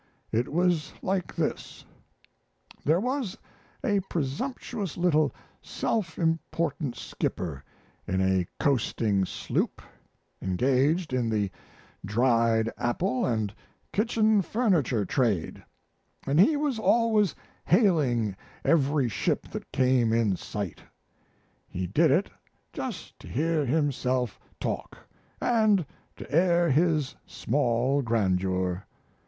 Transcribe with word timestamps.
It 0.31 0.51
was 0.51 0.93
like 1.03 1.35
this: 1.35 1.85
There 2.83 2.99
was 2.99 3.37
a 3.83 3.99
presumptuous 4.09 4.97
little 4.97 5.31
self 5.61 6.17
important 6.17 6.95
skipper 6.95 7.63
in 8.07 8.19
a 8.19 8.47
coasting 8.59 9.25
sloop 9.25 9.79
engaged 10.41 11.13
in 11.13 11.29
the 11.29 11.51
dried 12.03 12.71
apple 12.79 13.27
and 13.27 13.53
kitchen 13.93 14.41
furniture 14.41 15.05
trade, 15.05 15.63
and 16.25 16.39
he 16.39 16.57
was 16.57 16.79
always 16.79 17.35
hailing 17.65 18.35
every 18.65 19.07
ship 19.07 19.49
that 19.49 19.71
came 19.71 20.11
in 20.11 20.35
sight. 20.35 20.81
He 21.67 21.85
did 21.85 22.09
it 22.09 22.31
just 22.73 23.19
to 23.19 23.27
hear 23.27 23.67
himself 23.67 24.39
talk 24.59 24.97
and 25.39 25.85
to 26.17 26.31
air 26.31 26.71
his 26.71 27.13
small 27.27 28.01
grandeur. 28.01 28.87